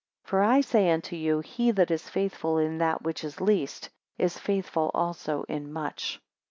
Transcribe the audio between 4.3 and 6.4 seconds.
faithful also in much.